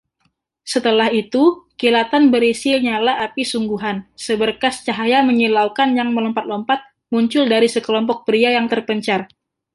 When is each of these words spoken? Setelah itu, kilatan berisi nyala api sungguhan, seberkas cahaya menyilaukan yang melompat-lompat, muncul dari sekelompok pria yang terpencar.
Setelah 0.73 1.09
itu, 1.21 1.43
kilatan 1.81 2.23
berisi 2.33 2.71
nyala 2.85 3.13
api 3.25 3.43
sungguhan, 3.53 3.97
seberkas 4.23 4.75
cahaya 4.85 5.19
menyilaukan 5.29 5.89
yang 5.99 6.09
melompat-lompat, 6.17 6.79
muncul 7.13 7.43
dari 7.53 7.67
sekelompok 7.75 8.17
pria 8.27 8.49
yang 8.57 8.65
terpencar. 8.71 9.21